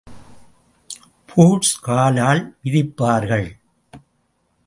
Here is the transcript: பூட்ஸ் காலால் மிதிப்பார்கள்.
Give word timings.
பூட்ஸ் 1.29 1.75
காலால் 1.81 2.41
மிதிப்பார்கள். 2.63 3.47